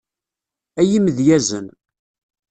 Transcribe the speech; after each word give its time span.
Ay 0.79 0.89
imedyazen. 0.97 1.67